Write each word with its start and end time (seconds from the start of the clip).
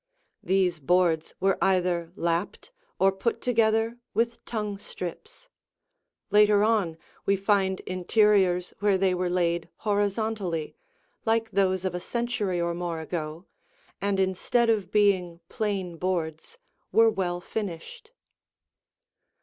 These 0.41 0.79
boards 0.79 1.35
were 1.39 1.59
either 1.63 2.11
lapped 2.15 2.71
or 2.97 3.11
put 3.11 3.39
together 3.39 3.99
with 4.15 4.43
tongue 4.45 4.79
strips. 4.79 5.47
Later 6.31 6.63
on, 6.63 6.97
we 7.27 7.35
find 7.35 7.81
interiors 7.81 8.73
where 8.79 8.97
they 8.97 9.13
were 9.13 9.29
laid 9.29 9.69
horizontally, 9.85 10.75
like 11.23 11.51
those 11.51 11.85
of 11.85 11.93
a 11.93 11.99
century 11.99 12.59
or 12.59 12.73
more 12.73 12.99
ago, 12.99 13.45
and 14.01 14.19
instead 14.19 14.71
of 14.71 14.91
being 14.91 15.39
plain 15.49 15.97
boards, 15.97 16.57
were 16.91 17.11
well 17.11 17.39
finished. 17.39 18.09